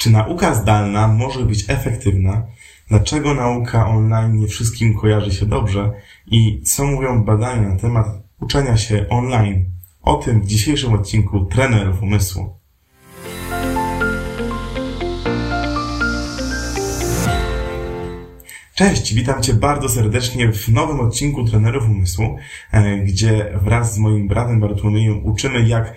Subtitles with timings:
[0.00, 2.46] Czy nauka zdalna może być efektywna?
[2.88, 5.92] Dlaczego nauka online nie wszystkim kojarzy się dobrze?
[6.26, 8.06] I co mówią badania na temat
[8.40, 9.64] uczenia się online?
[10.02, 12.60] O tym w dzisiejszym odcinku Trenerów Umysłu.
[18.74, 22.36] Cześć, witam Cię bardzo serdecznie w nowym odcinku Trenerów Umysłu,
[22.72, 25.94] e, gdzie wraz z moim bratem Bartłomiejem uczymy, jak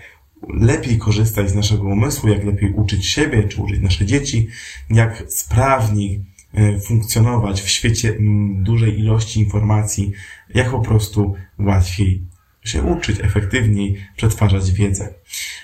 [0.50, 4.48] lepiej korzystać z naszego umysłu, jak lepiej uczyć siebie, czy uczyć nasze dzieci,
[4.90, 8.18] jak sprawniej e, funkcjonować w świecie
[8.54, 10.12] dużej ilości informacji,
[10.56, 15.14] jak po prostu łatwiej się uczyć, efektywniej przetwarzać wiedzę.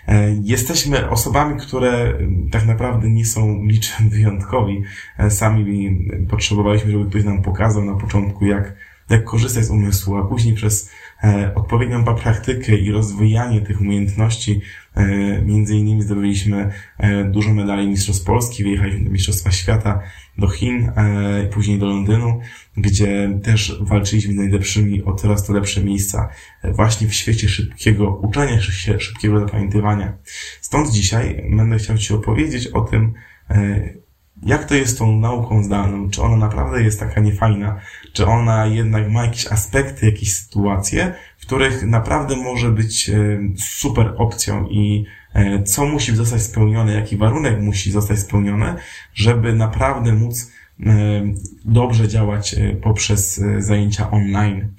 [0.08, 2.14] E, jesteśmy osobami, które
[2.52, 4.84] tak naprawdę nie są niczym wyjątkowi.
[5.18, 5.98] E, sami
[6.30, 8.76] potrzebowaliśmy, żeby ktoś nam pokazał na początku, jak,
[9.10, 10.90] jak korzystać z umysłu, a później przez
[11.56, 14.62] odpowiednią praktykę i rozwijanie tych umiejętności
[15.46, 16.72] między innymi zdobyliśmy
[17.26, 20.00] dużo medali Mistrzostw Polski, wyjechaliśmy do Mistrzostwa Świata,
[20.38, 20.92] do Chin,
[21.52, 22.40] później do Londynu,
[22.78, 26.30] gdzie też walczyliśmy z najlepszymi o coraz to lepsze miejsca
[26.64, 30.18] właśnie w świecie szybkiego uczenia się, szybkiego zapamiętywania.
[30.62, 33.14] Stąd dzisiaj będę chciał Ci opowiedzieć o tym,
[33.50, 33.94] e,
[34.44, 36.10] jak to jest tą nauką zdalną?
[36.10, 37.80] Czy ona naprawdę jest taka niefajna?
[38.14, 44.14] Czy ona jednak ma jakieś aspekty, jakieś sytuacje, w których naprawdę może być e, super
[44.18, 48.76] opcją i e, co musi zostać spełnione, jaki warunek musi zostać spełniony,
[49.14, 50.52] żeby naprawdę móc
[51.66, 54.74] dobrze działać e, poprzez e, zajęcia online.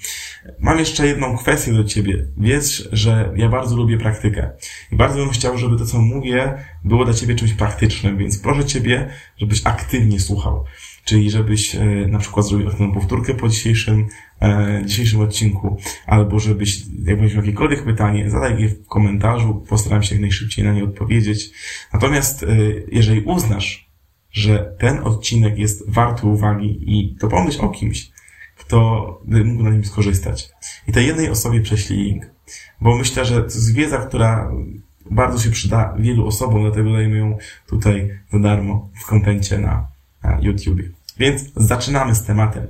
[0.60, 2.26] Mam jeszcze jedną kwestię do Ciebie.
[2.36, 4.50] Wiesz, że ja bardzo lubię praktykę
[4.92, 8.64] i bardzo bym chciał, żeby to, co mówię, było dla Ciebie czymś praktycznym, więc proszę
[8.64, 10.64] Ciebie, żebyś aktywnie słuchał.
[11.04, 11.76] Czyli żebyś
[12.08, 14.06] na przykład zrobił aktywną powtórkę po dzisiejszym,
[14.84, 20.22] dzisiejszym odcinku, albo żebyś, jak miał jakiekolwiek pytanie, zadaj je w komentarzu, postaram się jak
[20.22, 21.50] najszybciej na nie odpowiedzieć.
[21.92, 22.46] Natomiast
[22.92, 23.89] jeżeli uznasz,
[24.33, 28.11] że ten odcinek jest warty uwagi i to pomyśl o kimś,
[28.56, 30.50] kto by mógł na nim skorzystać.
[30.89, 32.27] I tej jednej osobie prześlij link.
[32.80, 34.51] Bo myślę, że to jest wiedza, która
[35.11, 39.89] bardzo się przyda wielu osobom, dlatego dajemy ją tutaj za darmo w kontencie na,
[40.23, 40.80] na YouTube.
[41.19, 42.67] Więc zaczynamy z tematem.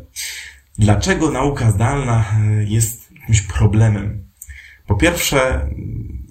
[0.78, 4.24] Dlaczego nauka zdalna e, jest jakimś problemem?
[4.86, 5.70] Po pierwsze,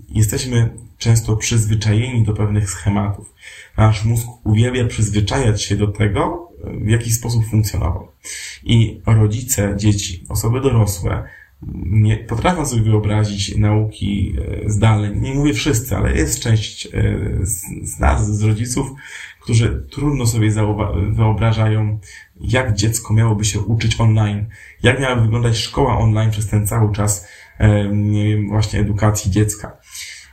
[0.09, 3.33] jesteśmy często przyzwyczajeni do pewnych schematów.
[3.77, 8.11] Nasz mózg uwielbia przyzwyczajać się do tego, w jaki sposób funkcjonował.
[8.63, 11.23] I rodzice, dzieci, osoby dorosłe
[11.85, 15.21] nie potrafią sobie wyobrazić nauki e, zdalnej.
[15.21, 16.91] Nie mówię wszyscy, ale jest część e,
[17.81, 18.91] z nas, z rodziców,
[19.41, 20.51] którzy trudno sobie
[21.11, 21.99] wyobrażają,
[22.41, 24.45] jak dziecko miałoby się uczyć online,
[24.83, 27.27] jak miała wyglądać szkoła online przez ten cały czas,
[27.57, 27.91] e,
[28.49, 29.77] właśnie edukacji dziecka.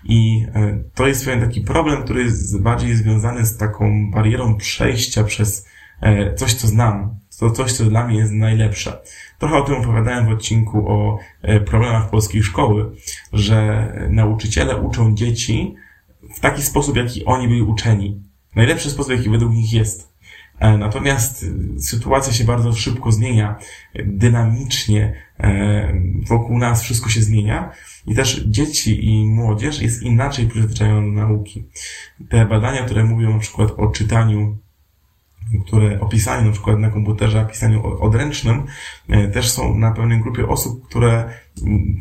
[0.09, 5.25] I e, to jest pewien taki problem, który jest bardziej związany z taką barierą przejścia
[5.25, 5.67] przez
[6.01, 8.99] e, coś, co znam, to coś, co dla mnie jest najlepsze.
[9.39, 12.93] Trochę o tym opowiadałem w odcinku o e, problemach polskiej szkoły,
[13.33, 15.75] że nauczyciele uczą dzieci
[16.37, 18.23] w taki sposób, jaki oni byli uczeni.
[18.57, 20.16] Najlepszy sposób, jaki według nich jest.
[20.59, 21.45] E, natomiast
[21.77, 23.59] e, sytuacja się bardzo szybko zmienia,
[24.05, 25.93] dynamicznie e,
[26.27, 27.71] wokół nas wszystko się zmienia
[28.07, 31.65] i też dzieci i młodzież jest inaczej przyzwyczajona do nauki.
[32.29, 34.59] Te badania, które mówią na przykład o czytaniu
[35.67, 38.67] które opisaniu na przykład na komputerze, pisaniu odręcznym,
[39.33, 41.31] też są na pewnej grupie osób, które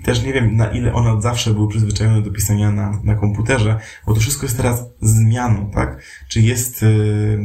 [0.04, 3.80] też nie wiem, na ile one od zawsze były przyzwyczajone do pisania na, na komputerze,
[4.08, 6.04] bo to wszystko jest teraz zmianą, tak?
[6.28, 7.40] Czy jest y,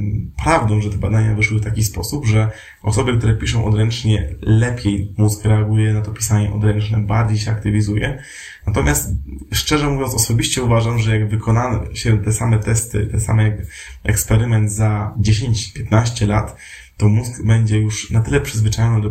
[0.45, 2.51] prawdą, że te badania wyszły w taki sposób, że
[2.83, 8.23] osoby, które piszą odręcznie, lepiej mózg reaguje na to pisanie odręczne, bardziej się aktywizuje.
[8.67, 9.11] Natomiast,
[9.53, 13.57] szczerze mówiąc, osobiście uważam, że jak wykonano się te same testy, te same
[14.05, 16.57] eksperyment za 10-15 lat,
[16.97, 19.11] to mózg będzie już na tyle przyzwyczajony do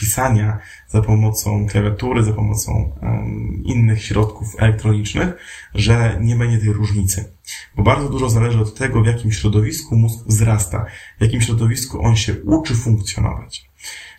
[0.00, 5.28] pisania za pomocą klawiatury, za pomocą um, innych środków elektronicznych,
[5.74, 7.32] że nie będzie tej różnicy.
[7.76, 10.86] Bo bardzo dużo zależy od tego, w jakim środowisku mózg wzrasta,
[11.18, 13.68] w jakim środowisku on się uczy funkcjonować.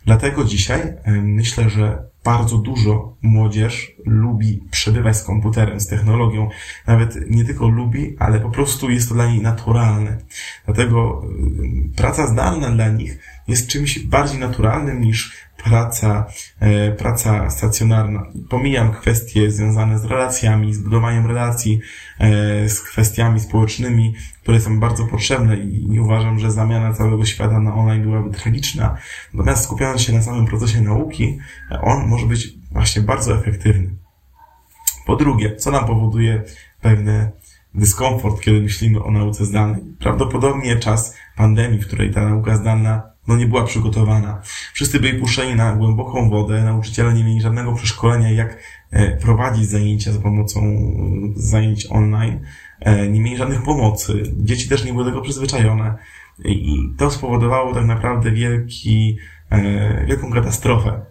[0.06, 6.50] Dlatego dzisiaj myślę, że bardzo dużo młodzież lubi przebywać z komputerem, z technologią.
[6.88, 10.18] Nawet nie tylko lubi, ale po prostu jest to dla niej naturalne.
[10.66, 11.22] Dlatego
[11.96, 16.26] praca zdalna dla nich jest czymś bardziej naturalnym niż praca,
[16.60, 18.26] e, praca stacjonarna.
[18.50, 21.80] Pomijam kwestie związane z relacjami, z budowaniem relacji,
[22.20, 27.76] e, z kwestiami społecznymi, które są bardzo potrzebne i uważam, że zamiana całego świata na
[27.76, 28.98] online byłaby tragiczna.
[29.34, 31.40] Natomiast skupiając się na samym procesie nauki,
[31.82, 33.90] on może być właśnie bardzo efektywny.
[35.06, 36.44] Po drugie, co nam powoduje
[36.82, 37.32] pewne
[37.74, 39.82] dyskomfort, kiedy myślimy o nauce zdalnej.
[40.00, 44.42] Prawdopodobnie czas pandemii, w której ta nauka zdalna no nie była przygotowana.
[44.74, 48.58] Wszyscy byli puszczeni na głęboką wodę, nauczyciele nie mieli żadnego przeszkolenia, jak
[48.92, 50.62] e, prowadzić zajęcia za pomocą
[51.36, 52.40] zajęć online,
[52.80, 54.24] e, nie mieli żadnych pomocy.
[54.38, 55.96] Dzieci też nie były do tego przyzwyczajone.
[56.46, 59.18] I to spowodowało tak naprawdę wielki,
[59.50, 61.02] e, wielką katastrofę.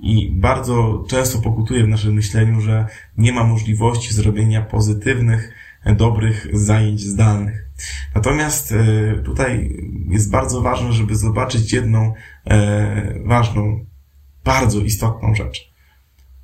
[0.00, 2.86] I bardzo często pokutuje w naszym myśleniu, że
[3.18, 5.54] nie ma możliwości zrobienia pozytywnych,
[5.94, 7.68] dobrych zajęć zdalnych.
[8.14, 9.76] Natomiast e, tutaj
[10.08, 12.14] jest bardzo ważne, żeby zobaczyć jedną
[12.46, 13.84] e, ważną,
[14.44, 15.72] bardzo istotną rzecz.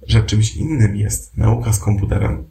[0.07, 2.45] Że czymś innym jest nauka z komputerem,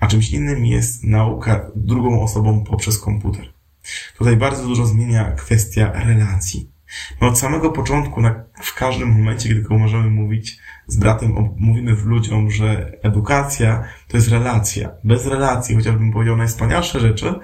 [0.00, 3.52] a czymś innym jest nauka drugą osobą poprzez komputer.
[4.18, 6.70] Tutaj bardzo dużo zmienia kwestia relacji.
[7.20, 10.58] My od samego początku, na, w każdym momencie, kiedy tylko możemy mówić
[10.92, 14.90] z bratem, mówimy ludziom, że edukacja to jest relacja.
[15.04, 17.34] Bez relacji, chociażbym powiedział najwspanialsze rzeczy,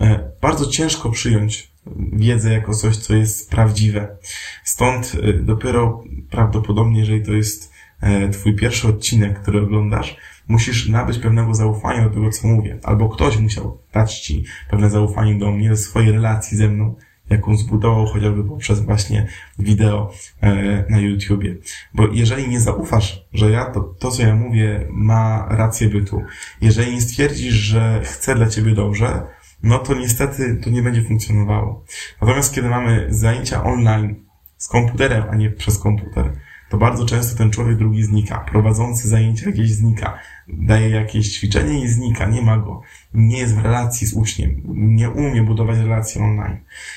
[0.00, 1.72] e, bardzo ciężko przyjąć
[2.12, 4.16] wiedzę jako coś, co jest prawdziwe.
[4.64, 10.16] Stąd e, dopiero prawdopodobnie, jeżeli to jest e, twój pierwszy odcinek, który oglądasz,
[10.48, 12.78] musisz nabyć pewnego zaufania do tego, co mówię.
[12.82, 16.94] Albo ktoś musiał dać ci pewne zaufanie do mnie, do swojej relacji ze mną,
[17.30, 19.26] jaką zbudował chociażby poprzez właśnie
[19.58, 21.56] wideo e, na YouTubie.
[21.94, 26.22] Bo jeżeli nie zaufasz, że ja to, to, co ja mówię, ma rację bytu,
[26.60, 29.22] jeżeli nie stwierdzisz, że chcę dla ciebie dobrze,
[29.62, 31.84] no to niestety to nie będzie funkcjonowało.
[32.20, 34.24] Natomiast kiedy mamy zajęcia online
[34.56, 36.32] z komputerem, a nie przez komputer,
[36.68, 38.38] to bardzo często ten człowiek drugi znika.
[38.38, 40.18] Prowadzący zajęcia gdzieś znika.
[40.48, 42.26] Daje jakieś ćwiczenie i znika.
[42.26, 42.82] Nie ma go.
[43.14, 44.60] Nie jest w relacji z uczniem.
[44.66, 46.56] Nie umie budować relacji online.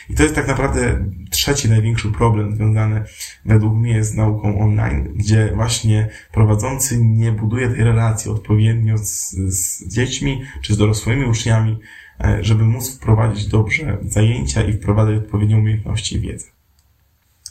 [0.09, 3.03] I to jest tak naprawdę trzeci największy problem związany
[3.45, 9.88] według mnie z nauką online, gdzie właśnie prowadzący nie buduje tej relacji odpowiednio z, z
[9.88, 11.79] dziećmi czy z dorosłymi uczniami,
[12.19, 16.60] e, żeby móc wprowadzić dobrze zajęcia i wprowadzać odpowiednie umiejętności i wiedzę.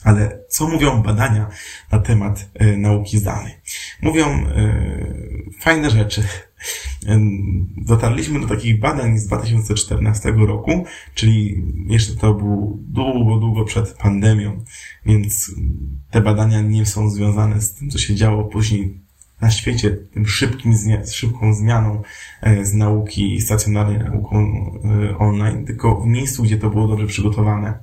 [0.05, 1.49] Ale co mówią badania
[1.93, 3.53] na temat y, nauki zdalnej?
[4.03, 6.23] Mówią y, fajne rzeczy.
[7.77, 14.65] Dotarliśmy do takich badań z 2014 roku, czyli jeszcze to było długo, długo przed pandemią,
[15.07, 15.55] więc
[16.11, 19.10] te badania nie są związane z tym, co się działo później
[19.41, 20.75] na świecie tym szybkim,
[21.13, 22.03] szybką zmianą
[22.41, 24.39] e, z nauki stacjonarnej nauką
[25.13, 27.79] e, online, tylko w miejscu, gdzie to było dobrze przygotowane.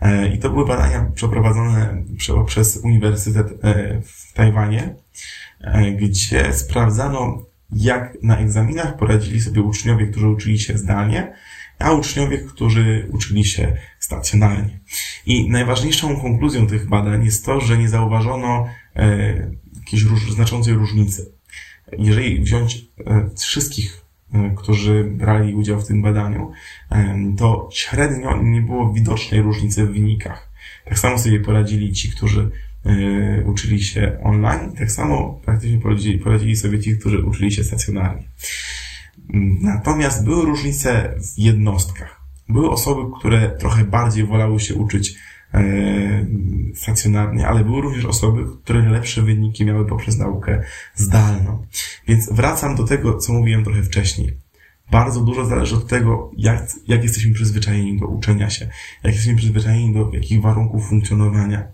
[0.00, 2.04] E, I to były badania przeprowadzone
[2.46, 3.46] przez Uniwersytet
[4.04, 4.94] w Tajwanie,
[5.96, 7.42] gdzie sprawdzano,
[7.72, 11.32] jak na egzaminach poradzili sobie uczniowie, którzy uczyli się zdalnie,
[11.78, 14.80] a uczniowie, którzy uczyli się stacjonarnie.
[15.26, 18.66] I najważniejszą konkluzją tych badań jest to, że nie zauważono
[19.84, 21.32] jakiejś róż, znaczącej różnicy.
[21.98, 26.52] Jeżeli wziąć e, wszystkich, e, którzy brali udział w tym badaniu,
[26.90, 30.50] e, to średnio nie było widocznej różnicy w wynikach.
[30.84, 32.50] Tak samo sobie poradzili ci, którzy
[33.44, 38.28] uczyli się online, tak samo praktycznie poradzili, poradzili sobie ci, którzy uczyli się stacjonarnie.
[39.60, 42.20] Natomiast były różnice w jednostkach.
[42.48, 45.18] Były osoby, które trochę bardziej wolały się uczyć
[46.74, 50.62] stacjonarnie, ale były również osoby, które lepsze wyniki miały poprzez naukę
[50.94, 51.66] zdalną.
[52.08, 54.44] Więc wracam do tego, co mówiłem trochę wcześniej.
[54.90, 58.68] Bardzo dużo zależy od tego, jak, jak jesteśmy przyzwyczajeni do uczenia się,
[59.02, 61.68] jak jesteśmy przyzwyczajeni do jakich warunków funkcjonowania.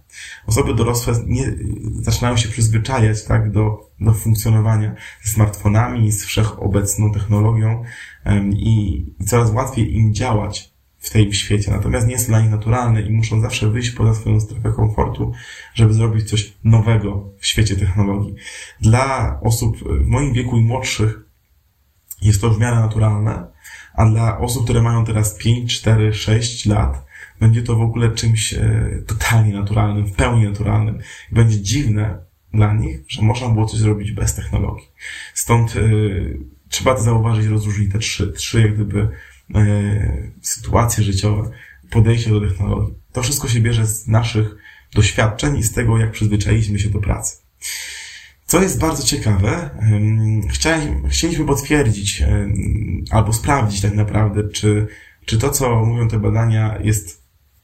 [0.46, 1.52] Osoby dorosłe nie,
[1.92, 7.82] zaczynają się przyzwyczajać tak, do, do funkcjonowania z smartfonami, z wszechobecną technologią
[8.26, 10.69] um, i coraz łatwiej im działać
[11.00, 14.40] w tej świecie, natomiast nie jest dla nich naturalne i muszą zawsze wyjść poza swoją
[14.40, 15.32] strefę komfortu,
[15.74, 18.34] żeby zrobić coś nowego w świecie technologii.
[18.80, 21.20] Dla osób w moim wieku i młodszych
[22.22, 23.46] jest to w miarę naturalne,
[23.94, 27.06] a dla osób, które mają teraz 5, 4, 6 lat,
[27.40, 30.98] będzie to w ogóle czymś e, totalnie naturalnym, w pełni naturalnym.
[31.32, 32.18] Będzie dziwne
[32.54, 34.88] dla nich, że można było coś zrobić bez technologii.
[35.34, 35.80] Stąd e,
[36.68, 39.08] trzeba to zauważyć, rozróżnić te trzy, trzy jak gdyby
[40.42, 41.50] sytuacje życiowe,
[41.90, 42.94] podejście do technologii.
[43.12, 44.56] To wszystko się bierze z naszych
[44.94, 47.36] doświadczeń i z tego, jak przyzwyczailiśmy się do pracy.
[48.46, 49.70] Co jest bardzo ciekawe,
[51.08, 52.22] chcieliśmy potwierdzić
[53.10, 54.86] albo sprawdzić tak naprawdę, czy,
[55.24, 57.22] czy to, co mówią te badania, jest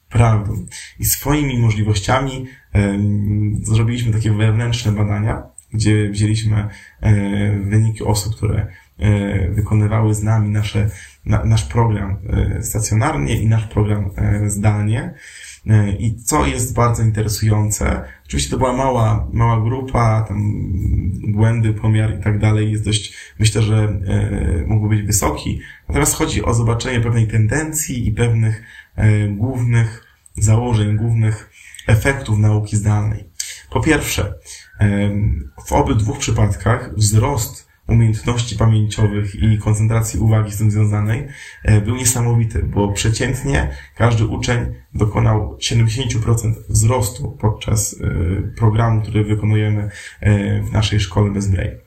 [0.09, 0.65] prawdą.
[0.99, 2.45] I swoimi możliwościami
[3.63, 6.67] zrobiliśmy takie wewnętrzne badania, gdzie wzięliśmy
[7.01, 8.67] e, wyniki osób, które
[8.97, 10.89] e, wykonywały z nami nasze
[11.27, 12.17] na, nasz program
[12.61, 14.09] stacjonarnie i nasz program
[14.47, 15.13] zdalnie.
[15.99, 20.51] I co jest bardzo interesujące, oczywiście to była mała, mała grupa, tam
[21.27, 25.59] błędy, pomiar i tak dalej jest dość, myślę, że e, mógł być wysoki.
[25.87, 28.63] Natomiast chodzi o zobaczenie pewnej tendencji i pewnych
[28.95, 30.03] e, głównych
[30.35, 31.49] założeń, głównych
[31.87, 33.29] efektów nauki zdalnej.
[33.69, 34.33] Po pierwsze,
[34.79, 35.09] e,
[35.65, 41.27] w obydwu przypadkach wzrost umiejętności pamięciowych i koncentracji uwagi z tym związanej
[41.63, 49.89] e, był niesamowity, bo przeciętnie każdy uczeń dokonał 70% wzrostu podczas e, programu, który wykonujemy
[50.19, 51.77] e, w naszej szkole bez Braille.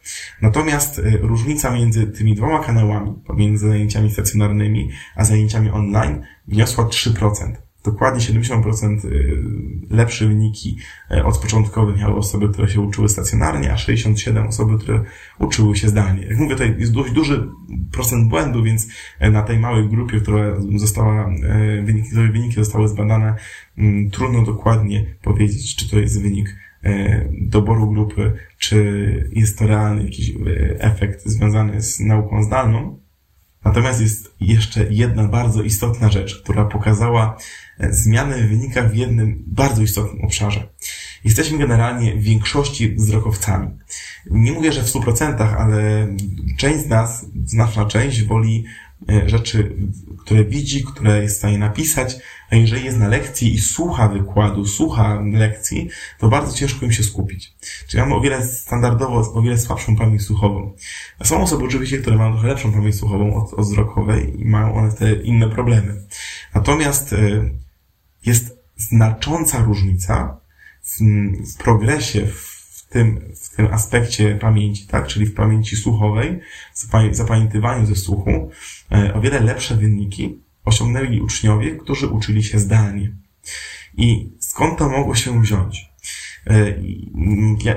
[0.43, 8.21] Natomiast różnica między tymi dwoma kanałami, pomiędzy zajęciami stacjonarnymi a zajęciami online, wyniosła 3% dokładnie
[8.21, 9.43] 70% y,
[9.91, 10.77] lepsze wyniki
[11.11, 15.05] e, od początkowych miały osoby, które się uczyły stacjonarnie, a 67 osoby, które
[15.39, 16.27] uczyły się zdalnie.
[16.27, 17.49] Jak mówię, tutaj jest dość duży
[17.93, 21.31] procent błędu, więc e, na tej małej grupie, która została,
[21.83, 23.35] wyniki, które wyniki zostały zbadane,
[23.79, 26.57] mm, trudno dokładnie powiedzieć, czy to jest wynik
[27.33, 30.33] doboru grupy, czy jest to realny jakiś
[30.79, 33.01] efekt związany z nauką zdalną.
[33.65, 37.37] Natomiast jest jeszcze jedna bardzo istotna rzecz, która pokazała
[37.91, 40.69] zmiany w wynikach w jednym bardzo istotnym obszarze.
[41.25, 43.69] Jesteśmy generalnie w większości wzrokowcami.
[44.31, 46.09] Nie mówię, że w 100%, ale
[46.57, 48.65] część z nas, znaczna część woli
[49.09, 49.77] E, rzeczy,
[50.19, 52.17] które widzi, które jest w stanie napisać,
[52.51, 57.03] a jeżeli jest na lekcji i słucha wykładu, słucha lekcji, to bardzo ciężko im się
[57.03, 57.55] skupić.
[57.89, 60.73] Czyli mamy o wiele standardowo, o wiele słabszą pamięć słuchową.
[61.25, 64.93] Są osoby oczywiście, które mają trochę lepszą pamięć słuchową od, od wzrokowej i mają one
[64.93, 66.03] te inne problemy.
[66.55, 67.17] Natomiast e,
[68.27, 70.41] jest znacząca różnica
[70.83, 70.99] w,
[71.55, 76.41] w progresie, w tym, w tym aspekcie pamięci, tak, czyli w pamięci słuchowej,
[77.11, 78.51] zapamiętywaniu ze słuchu,
[78.93, 83.17] e, o wiele lepsze wyniki osiągnęli uczniowie, którzy uczyli się zdalnie.
[83.97, 85.91] I skąd to mogło się wziąć?
[86.47, 86.75] E,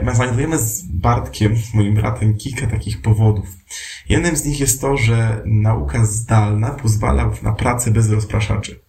[0.03, 3.45] my znajdujemy z Bartkiem, moim bratem, kilka takich powodów.
[4.09, 8.82] Jednym z nich jest to, że nauka zdalna pozwala na pracę bez rozpraszaczy.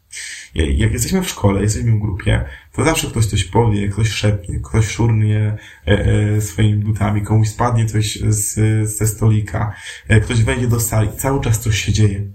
[0.55, 4.87] Jak jesteśmy w szkole, jesteśmy w grupie, to zawsze ktoś coś powie, ktoś szepnie, ktoś
[4.87, 5.57] szurnie
[5.87, 6.07] e,
[6.37, 8.55] e, swoimi butami, komuś spadnie coś z,
[8.97, 9.75] ze stolika,
[10.09, 12.31] e, ktoś wejdzie do sali, cały czas coś się dzieje.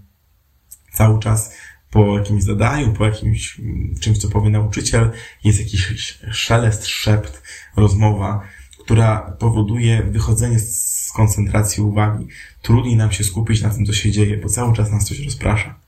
[0.94, 1.56] Cały czas
[1.92, 3.62] po jakimś zadaniu, po jakimś
[4.00, 5.12] czymś, co powie nauczyciel,
[5.44, 7.44] jest jakiś szelest, szept,
[7.76, 8.42] rozmowa,
[8.80, 12.28] która powoduje wychodzenie z koncentracji uwagi.
[12.62, 15.80] Trudniej nam się skupić na tym, co się dzieje, bo cały czas nas coś rozprasza.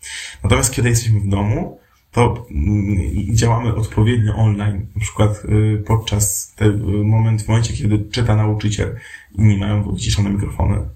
[0.44, 1.81] Natomiast kiedy jesteśmy w domu,
[2.12, 4.88] to mm, działamy odpowiednio online.
[4.96, 8.96] Na przykład y, podczas tego moment, w momencie, kiedy czyta nauczyciel,
[9.36, 10.90] inni mają wyciszone mikrofony,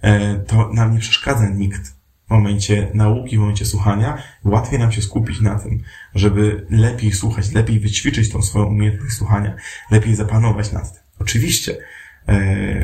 [0.00, 1.96] e, to nam nie przeszkadza nikt
[2.26, 4.22] w momencie nauki, w momencie słuchania.
[4.44, 5.82] Łatwiej nam się skupić na tym,
[6.14, 9.54] żeby lepiej słuchać, lepiej wyćwiczyć tą swoją umiejętność słuchania,
[9.90, 11.02] lepiej zapanować nad tym.
[11.18, 11.76] Oczywiście,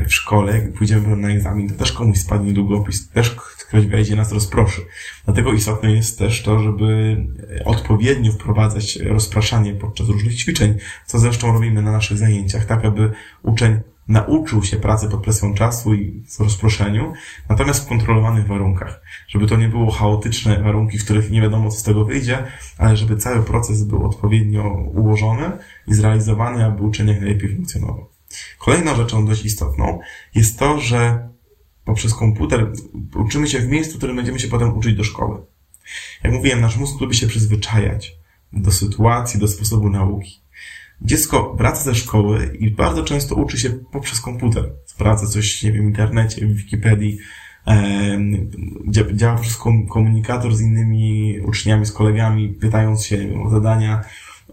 [0.07, 3.35] w szkole, jak pójdziemy na egzamin, to też komuś spadnie długopis, też
[3.67, 4.81] ktoś wejdzie, nas rozproszy.
[5.25, 7.17] Dlatego istotne jest też to, żeby
[7.65, 13.11] odpowiednio wprowadzać rozpraszanie podczas różnych ćwiczeń, co zresztą robimy na naszych zajęciach, tak aby
[13.43, 17.13] uczeń nauczył się pracy pod presją czasu i w rozproszeniu,
[17.49, 19.01] natomiast w kontrolowanych warunkach.
[19.27, 22.43] Żeby to nie było chaotyczne warunki, w których nie wiadomo, co z tego wyjdzie,
[22.77, 24.63] ale żeby cały proces był odpowiednio
[24.95, 25.51] ułożony
[25.87, 28.12] i zrealizowany, aby uczeń jak najlepiej funkcjonował.
[28.57, 29.99] Kolejną rzeczą dość istotną
[30.35, 31.29] jest to, że
[31.85, 32.71] poprzez komputer
[33.15, 35.45] uczymy się w miejscu, w którym będziemy się potem uczyć do szkoły.
[36.23, 38.15] Jak mówiłem, nasz mózg lubi się przyzwyczajać
[38.53, 40.41] do sytuacji, do sposobu nauki.
[41.01, 44.71] Dziecko wraca ze szkoły i bardzo często uczy się poprzez komputer.
[44.85, 47.17] Sprawdza coś, nie wiem, w internecie, w Wikipedii,
[49.13, 49.57] działa przez
[49.89, 54.01] komunikator z innymi uczniami, z kolegami, pytając się o zadania,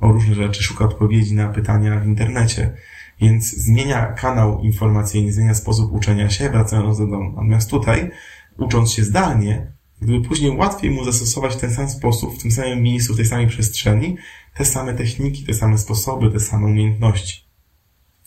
[0.00, 2.72] o różne rzeczy, szuka odpowiedzi na pytania w internecie.
[3.21, 7.31] Więc zmienia kanał informacyjny, zmienia sposób uczenia się, wracając do domu.
[7.31, 8.11] Natomiast tutaj,
[8.59, 12.83] ucząc się zdalnie, gdyby później łatwiej mu zastosować w ten sam sposób, w tym samym
[12.83, 14.17] miejscu, w tej samej przestrzeni,
[14.55, 17.45] te same techniki, te same sposoby, te same umiejętności.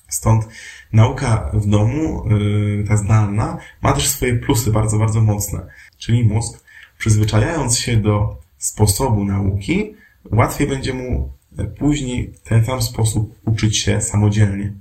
[0.09, 0.47] Stąd
[0.93, 5.67] nauka w domu, yy, ta zdalna, ma też swoje plusy bardzo, bardzo mocne.
[5.97, 6.63] Czyli mózg,
[6.97, 9.95] przyzwyczajając się do sposobu nauki,
[10.31, 11.33] łatwiej będzie mu
[11.79, 14.73] później w ten sam sposób uczyć się samodzielnie.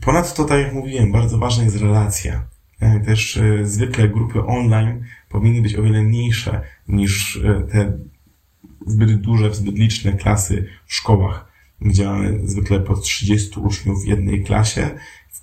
[0.00, 2.46] Ponadto, tak jak mówiłem, bardzo ważna jest relacja.
[2.80, 7.98] E, też e, zwykle grupy online powinny być o wiele mniejsze niż e, te
[8.86, 14.44] zbyt duże, zbyt liczne klasy w szkołach, gdzie mamy zwykle po 30 uczniów w jednej
[14.44, 14.90] klasie,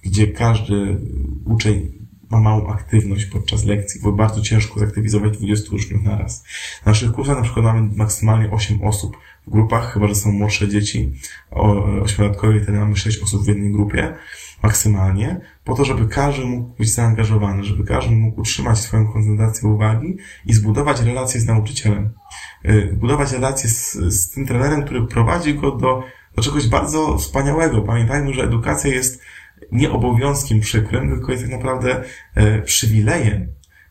[0.02, 0.98] gdzie każdy
[1.46, 2.03] uczeń
[2.34, 6.44] ma małą aktywność podczas lekcji, bo bardzo ciężko zaktywizować 20 uczniów na raz.
[6.86, 10.68] Na naszych kursach na przykład mamy maksymalnie 8 osób w grupach, chyba że są młodsze
[10.68, 11.14] dzieci,
[12.02, 14.14] ośmiolatkowie, wtedy mamy 6 osób w jednej grupie
[14.64, 20.18] maksymalnie, po to, żeby każdy mógł być zaangażowany, żeby każdy mógł utrzymać swoją koncentrację uwagi
[20.46, 22.10] i zbudować relacje z nauczycielem.
[22.66, 26.04] Y, budować relacje z, z tym trenerem, który prowadzi go do,
[26.36, 27.82] do czegoś bardzo wspaniałego.
[27.82, 29.22] Pamiętajmy, że edukacja jest
[29.74, 32.04] nie obowiązkiem przykrym, tylko jest tak naprawdę
[32.36, 33.48] e, przywilejem.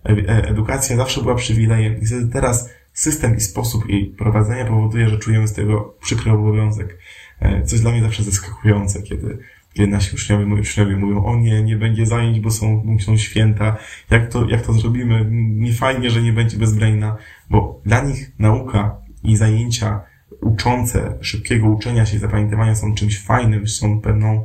[0.06, 5.18] E, e, edukacja zawsze była przywilejem i teraz system i sposób jej prowadzenia powoduje, że
[5.18, 6.98] czujemy z tego przykry obowiązek.
[7.40, 9.38] Co jest dla mnie zawsze zaskakujące, kiedy,
[9.72, 13.76] kiedy nasi uczniowie, moi uczniowie mówią, o nie, nie będzie zajęć, bo są, są święta,
[14.10, 17.16] jak to, jak to zrobimy, nie fajnie, że nie będzie bezbraina,
[17.50, 20.00] bo dla nich nauka i zajęcia
[20.40, 24.44] uczące szybkiego uczenia się i zapamiętywania są czymś fajnym, są pewną,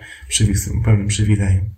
[0.85, 1.69] pewnym przywilejem.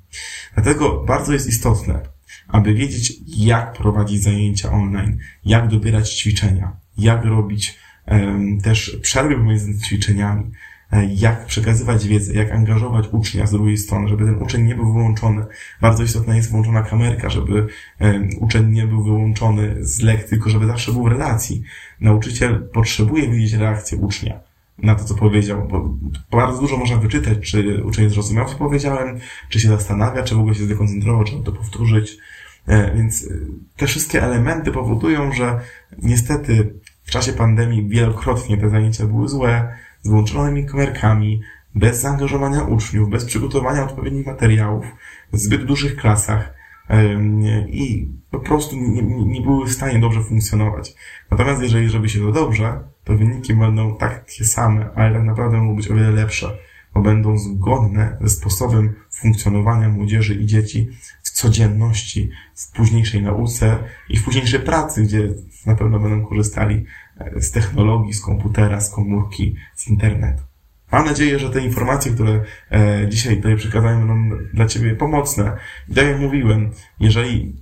[0.54, 2.01] Dlatego bardzo jest istotne,
[2.48, 9.80] aby wiedzieć, jak prowadzić zajęcia online, jak dobierać ćwiczenia, jak robić um, też przerwy pomiędzy
[9.80, 10.51] ćwiczeniami,
[11.15, 15.46] jak przekazywać wiedzę, jak angażować ucznia z drugiej strony, żeby ten uczeń nie był wyłączony.
[15.81, 17.67] Bardzo istotna jest włączona kamerka, żeby
[18.39, 21.63] uczeń nie był wyłączony z lekcji, tylko żeby zawsze był w relacji.
[22.01, 24.39] Nauczyciel potrzebuje widzieć reakcję ucznia
[24.84, 25.93] na to, co powiedział, bo
[26.31, 29.19] bardzo dużo można wyczytać, czy uczeń zrozumiał, co powiedziałem,
[29.50, 32.17] czy się zastanawia, czy w ogóle się zdekoncentrował, czy to powtórzyć.
[32.67, 33.29] E, więc
[33.77, 35.60] te wszystkie elementy powodują, że
[36.01, 39.74] niestety w czasie pandemii wielokrotnie te zajęcia były złe,
[40.06, 41.41] wyłączonymi kamerkami,
[41.75, 44.86] bez zaangażowania uczniów, bez przygotowania odpowiednich materiałów,
[45.34, 46.53] w zbyt dużych klasach
[47.68, 50.96] i po prostu nie, nie były w stanie dobrze funkcjonować.
[51.32, 55.75] Natomiast jeżeli zrobi się to dobrze, to wyniki będą takie same, ale tak naprawdę mogą
[55.75, 56.58] być o wiele lepsze,
[56.94, 60.89] bo będą zgodne ze sposobem funkcjonowania młodzieży i dzieci
[61.24, 63.77] w codzienności, w późniejszej nauce
[64.10, 65.29] i w późniejszej pracy, gdzie
[65.65, 66.86] na pewno będą korzystali
[67.40, 70.44] z technologii, z komputera, z komórki, z internetu.
[70.92, 75.58] Mam nadzieję, że te informacje, które e, dzisiaj tutaj przekazałem, będą dla Ciebie pomocne.
[75.90, 77.56] I tak jak mówiłem, jeżeli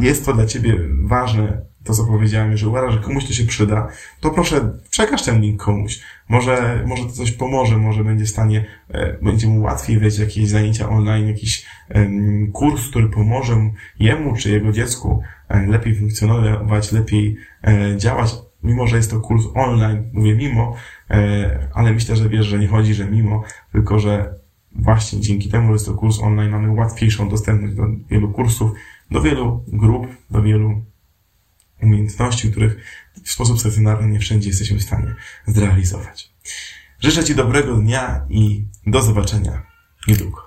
[0.00, 3.88] jest to dla Ciebie ważne, to co powiedziałem, jeżeli uważasz, że komuś to się przyda,
[4.20, 6.00] to proszę przekaż ten link komuś.
[6.28, 10.48] Może, może to coś pomoże, może będzie w stanie, e, będzie mu łatwiej wejść jakieś
[10.48, 11.66] zajęcia online, jakiś
[12.52, 17.36] kurs, który pomoże jemu czy jego dziecku e, lepiej funkcjonować, lepiej
[17.96, 20.76] działać mimo że jest to kurs online, mówię mimo,
[21.10, 24.34] e, ale myślę, że wiesz, że nie chodzi, że mimo, tylko że
[24.72, 28.70] właśnie dzięki temu, że jest to kurs online, mamy łatwiejszą dostępność do wielu kursów,
[29.10, 30.82] do wielu grup, do wielu
[31.82, 32.76] umiejętności, których
[33.24, 35.14] w sposób stacjonarny nie wszędzie jesteśmy w stanie
[35.46, 36.32] zrealizować.
[37.00, 39.62] Życzę Ci dobrego dnia i do zobaczenia
[40.08, 40.43] niedługo.